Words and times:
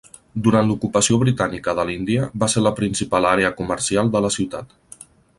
Durant 0.45 0.69
l'ocupació 0.69 1.17
britànica 1.23 1.75
de 1.79 1.85
l'Índia, 1.89 2.29
va 2.43 2.49
ser 2.53 2.63
la 2.67 2.73
principal 2.79 3.27
àrea 3.33 3.51
comercial 3.59 4.11
de 4.17 4.23
la 4.27 4.33
ciutat. 4.37 4.73